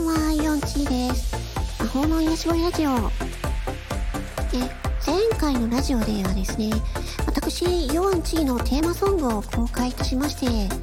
[0.00, 1.36] んは、イオンチーです。
[1.78, 2.90] 魔法の癒し声ラジオ。
[2.90, 2.96] え、
[5.06, 6.70] 前回のラジオではですね、
[7.26, 10.74] 私、イオンチーのテーマソングを公開いたしまして、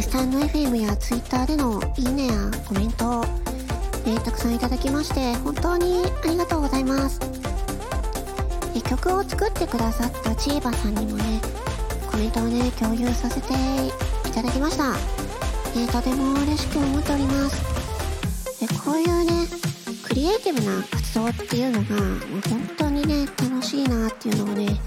[0.00, 2.32] スタンド FM や Twitter でのいいねや
[2.66, 3.24] コメントを、
[4.06, 7.20] えたくさんいただきまして、本当にありがとうございます。
[8.76, 11.40] え曲を作ってくださったチーバさんにもね、
[12.10, 13.52] コメントをね、共有させて
[14.28, 14.94] いただきました。
[15.76, 17.83] え、とても嬉しく思っております。
[18.64, 19.46] えこういうね、
[20.02, 24.80] クリエイティブな活動っていうのが、もう本当にね、楽しいなっていうのをね、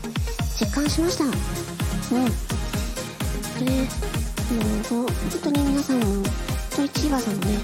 [0.59, 1.26] 実感しました。
[1.26, 1.31] うん。
[3.66, 3.88] でね、
[4.90, 5.08] もう本
[5.44, 6.23] 当に皆さんも、本
[6.76, 7.58] 当にチーバーさんもね、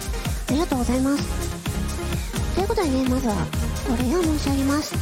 [0.49, 1.23] ありがとうございます。
[2.55, 3.33] ということでね、まずは
[3.89, 4.95] お礼を申し上げます。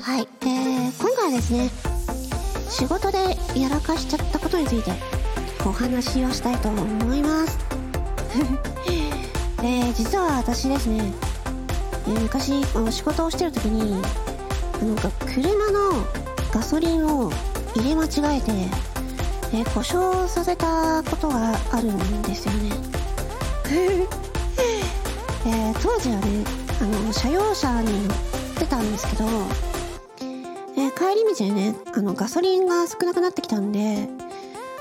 [0.00, 1.70] はい、えー、今回はですね、
[2.70, 3.18] 仕事で
[3.60, 4.92] やらかしちゃったことについて
[5.66, 7.58] お話をしたいと思います。
[9.62, 11.12] え、実は私ですね、
[12.08, 14.00] え昔仕事をしてる時に、
[14.82, 16.04] なんか車の
[16.52, 17.30] ガソリンを
[17.74, 18.52] 入れ間違えて、
[19.54, 22.70] え故障させたことがあるんですよね。
[25.46, 26.44] えー当時はね、
[26.80, 28.16] あの、車用車に乗っ
[28.58, 29.24] てたんですけど、
[30.76, 34.08] えー帰り道でね、あの、ガソリンが少なくなってきたんで、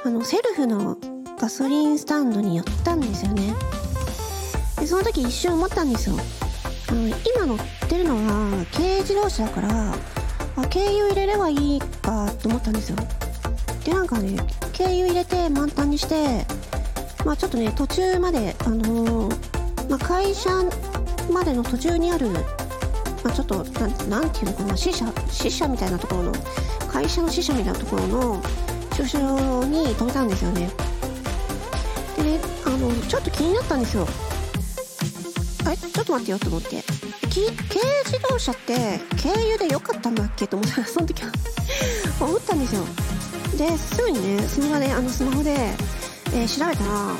[0.04, 0.98] あの、セルフの
[1.40, 3.54] ガソリンスタンドに寄ったんですよね。
[4.86, 6.16] で、その時一瞬思ったんですよ。
[6.90, 7.58] あの、今乗っ
[7.90, 9.96] てるのは軽自動車だから、あ、
[10.68, 12.98] 軽油入れればいいかと思ったんですよ。
[13.84, 14.38] で、なんかね、
[14.78, 16.46] 軽油入れて満タンにして、
[17.26, 20.52] まあちょっとね、途中まで、あのーまあ会社
[21.32, 26.34] までの途中にある、まあちょっと、なん、なんていうのかな、支社、支社みたいなところの、
[26.88, 28.44] 会社の支社みたいなところの
[28.96, 30.70] 駐車場に止めたんですよね。
[32.18, 34.08] でね、あの、ちょっと気になったんですよ。
[36.06, 36.84] ちょっと待ってよと思って。
[37.34, 37.52] 軽
[38.06, 41.32] 自動車って軽油で良かったんだっけと思って、 その時は
[42.20, 42.86] 思ったんですよ。
[43.58, 45.52] で、すぐにね、スマホで、あの、スマホで、
[46.34, 47.16] えー調べたら、あの、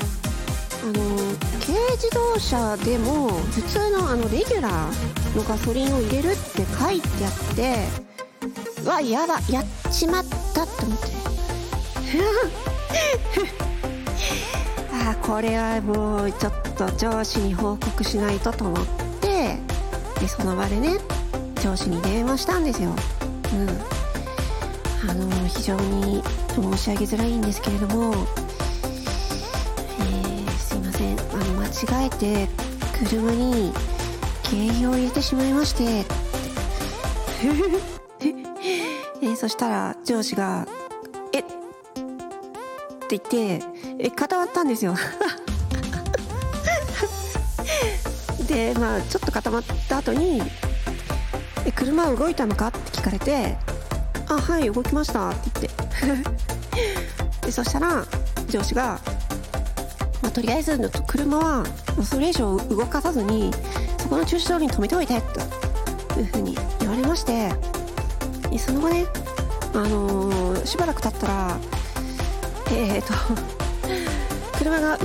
[1.60, 7.76] 軽自動車でも普通のあの、レギュラーのガソリンを入れるって書いてあって、
[8.84, 10.24] うわ、やば、やっちまっ
[10.54, 11.06] たって思って。
[15.26, 18.86] これはもうちょっと上司に報告しないとと思っ
[19.20, 19.58] て
[20.20, 20.98] でその場でね
[21.62, 22.90] 上司に電話したんですよ。
[22.90, 22.96] うん。
[25.10, 26.22] あの非常に
[26.54, 28.14] 申し上げづらいんですけれども、
[29.98, 31.18] えーすいません。
[31.18, 31.70] あの間違
[32.06, 32.48] えて
[32.96, 33.72] 車に
[34.44, 36.04] 軽油を入れてしまいまして。
[39.22, 40.68] えそしたら上司が「?」
[43.06, 43.64] って言って
[44.00, 44.94] え固まったんですよ
[48.48, 50.42] でまあちょっと固まった後に
[51.64, 53.56] 「え車動いたのか?」って聞かれて
[54.28, 55.70] 「あはい動きました」って
[56.10, 56.22] 言っ
[57.42, 58.04] て でそしたら
[58.48, 58.98] 上司が、
[60.20, 61.64] まあ、とりあえず車は
[62.04, 63.52] それ以上動かさずに
[63.98, 65.20] そこの駐車場に止めておいて
[66.14, 67.52] というふうに言われまして
[68.58, 69.06] その後ね
[69.74, 71.56] あのーしばらく経ったら
[72.78, 73.14] えーと
[74.58, 74.98] 車が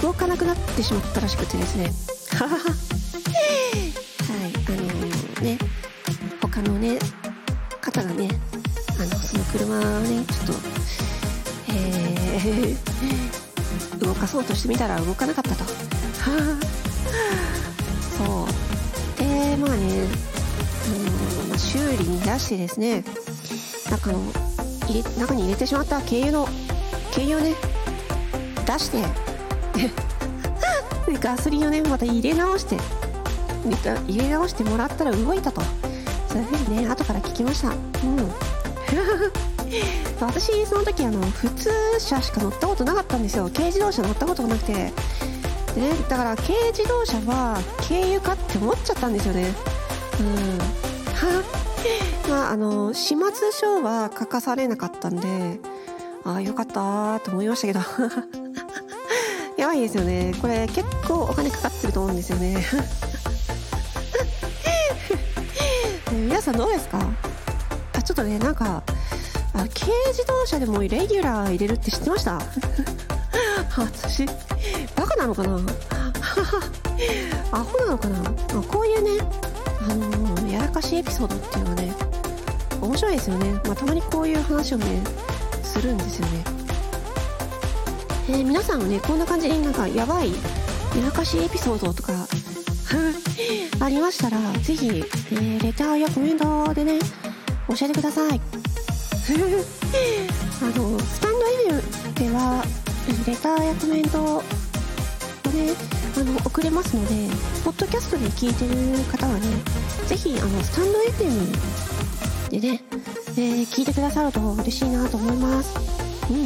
[0.00, 1.90] 動かなくなってしまったらしくてですね。
[2.36, 2.50] はい
[4.68, 5.58] あのーね
[6.40, 6.98] 他のね
[7.80, 8.28] 方がね
[8.98, 10.52] あのその車をねちょっと
[11.68, 15.64] えー 動かそうとしてみたら動かなかったと。
[18.18, 18.46] そう。
[19.18, 23.04] でまあねあのーまあ、修理に出してですね
[23.90, 24.20] 中の
[24.88, 26.48] 入れ中に入れてしまった軽油の
[27.16, 27.54] 軽油をね。
[28.66, 29.00] 出して。
[31.10, 32.76] で ガソリンをねまた入れ直して。
[34.06, 35.62] 入れ直してもらったら動いたと。
[36.28, 37.68] そういうふうにね後から聞きました。
[37.68, 37.76] うん。
[40.20, 43.48] 私その時あの普通車しか乗ったことなかったんですよ。
[43.52, 44.92] 軽自動車乗ったことがなくて。
[45.74, 47.58] でねだから軽自動車は
[47.88, 49.54] 軽油かって思っちゃったんですよね。
[50.20, 50.58] うん。
[52.28, 55.58] まああの始末書は書かされなかったんで
[56.26, 57.80] ああよかったーと思いましたけど。
[59.56, 60.34] やばいですよね。
[60.42, 62.64] これ結構お金かかってると思うんですよね。
[66.12, 66.98] 皆さんどうですか？
[67.94, 68.82] あちょっとねなんか
[69.54, 69.68] あ軽
[70.12, 72.40] 自動車でもレギュラー入れるって知ってました？
[73.76, 74.26] 私
[74.96, 75.58] バカなのかな？
[77.52, 78.18] アホなのかな？
[78.20, 79.24] あこういうね
[79.88, 81.94] あのやらかしエピソードっていうのはね
[82.80, 85.02] 面白いですよね、まあ、たまにこういう話をね
[85.80, 86.44] するんですよね
[88.28, 90.36] えー皆さんはねこんな感じになんかやばいや
[91.04, 92.26] らかしエピソードとか
[93.80, 96.98] ありましたら、ぜひ、えー、レターやコメントでね、
[97.68, 98.40] 教えてください。
[100.62, 101.38] あの、スタンド
[101.68, 102.64] FM では、
[103.26, 104.42] レターやコメントを
[105.52, 105.74] ね、
[106.16, 107.28] あの、送れますので、
[107.64, 109.40] ポッドキャストで聞いてる方はね、
[110.06, 112.82] ぜひ、あの、スタンド FM でね、
[113.38, 115.74] えー、聞いてくださると嬉しいなと思います。
[116.30, 116.44] うん。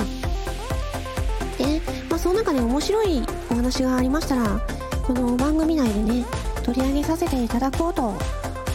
[1.56, 4.60] で、まあ、その中で面白いお話がありましたら、
[5.06, 6.24] この番組内でね、
[6.64, 8.14] 取り上げさせていただこうと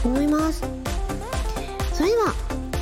[0.06, 0.64] 思います。
[1.94, 2.34] それでは、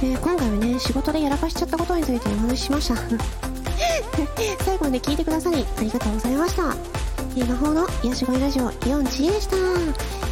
[0.03, 2.95] えー、今回はね、仕事でやらかしちゃったことについてお話ししました。
[4.63, 6.75] 最後まで聞いてくださりありがとうございました。
[7.35, 10.22] えー、魔法の癒し声ラジオ、イオンチーでした。